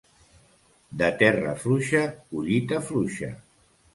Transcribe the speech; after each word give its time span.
De 1.01 1.09
terra 1.19 1.51
fluixa, 1.65 2.01
collita 2.31 2.83
fluixa. 2.91 3.33